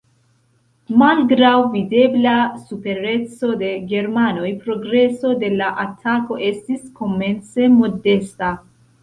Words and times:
Malgraŭ 1.01 1.51
videbla 1.73 2.33
supereco 2.69 3.51
de 3.59 3.69
germanoj 3.93 4.49
progreso 4.65 5.35
de 5.45 5.53
la 5.61 5.69
atako 5.85 6.41
estis 6.49 6.91
komence 7.03 7.71
modesta. 7.79 8.53